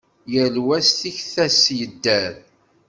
[0.33, 2.33] Yal wa s tikta-s yedder.